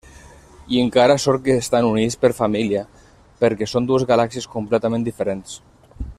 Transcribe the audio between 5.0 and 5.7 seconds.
diferents.